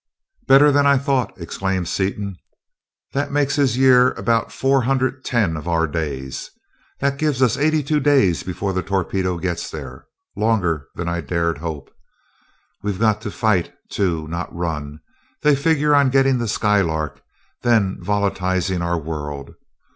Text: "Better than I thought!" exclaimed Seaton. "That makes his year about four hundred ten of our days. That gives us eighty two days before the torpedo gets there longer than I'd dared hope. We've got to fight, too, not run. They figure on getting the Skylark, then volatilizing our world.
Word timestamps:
"Better 0.47 0.71
than 0.71 0.87
I 0.87 0.97
thought!" 0.97 1.31
exclaimed 1.39 1.87
Seaton. 1.87 2.35
"That 3.13 3.31
makes 3.31 3.55
his 3.57 3.77
year 3.77 4.13
about 4.13 4.51
four 4.51 4.81
hundred 4.81 5.23
ten 5.23 5.55
of 5.55 5.67
our 5.67 5.85
days. 5.85 6.49
That 7.01 7.19
gives 7.19 7.39
us 7.43 7.55
eighty 7.55 7.83
two 7.83 7.99
days 7.99 8.41
before 8.41 8.73
the 8.73 8.81
torpedo 8.81 9.37
gets 9.37 9.69
there 9.69 10.07
longer 10.35 10.87
than 10.95 11.07
I'd 11.07 11.27
dared 11.27 11.59
hope. 11.59 11.91
We've 12.81 12.99
got 12.99 13.21
to 13.21 13.29
fight, 13.29 13.75
too, 13.89 14.27
not 14.27 14.51
run. 14.51 15.01
They 15.43 15.55
figure 15.55 15.93
on 15.93 16.09
getting 16.09 16.39
the 16.39 16.47
Skylark, 16.47 17.21
then 17.61 17.99
volatilizing 18.01 18.81
our 18.81 18.97
world. 18.99 19.53